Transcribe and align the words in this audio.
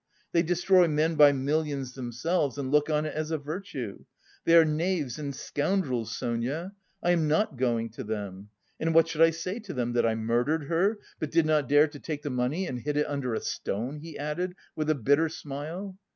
They 0.31 0.41
destroy 0.41 0.87
men 0.87 1.13
by 1.13 1.31
millions 1.31 1.93
themselves 1.93 2.57
and 2.57 2.71
look 2.71 2.89
on 2.89 3.05
it 3.05 3.13
as 3.13 3.29
a 3.29 3.37
virtue. 3.37 4.05
They 4.45 4.57
are 4.57 4.65
knaves 4.65 5.19
and 5.19 5.35
scoundrels, 5.35 6.17
Sonia! 6.17 6.73
I 7.03 7.11
am 7.11 7.27
not 7.27 7.55
going 7.55 7.89
to 7.91 8.03
them. 8.03 8.49
And 8.79 8.95
what 8.95 9.07
should 9.07 9.21
I 9.21 9.29
say 9.29 9.59
to 9.59 9.73
them 9.73 9.93
that 9.93 10.07
I 10.07 10.15
murdered 10.15 10.63
her, 10.63 10.97
but 11.19 11.29
did 11.29 11.45
not 11.45 11.69
dare 11.69 11.87
to 11.87 11.99
take 11.99 12.23
the 12.23 12.31
money 12.31 12.65
and 12.65 12.79
hid 12.79 12.97
it 12.97 13.05
under 13.07 13.35
a 13.35 13.41
stone?" 13.41 13.97
he 13.99 14.17
added 14.17 14.55
with 14.75 14.89
a 14.89 14.95
bitter 14.95 15.29
smile. 15.29 15.99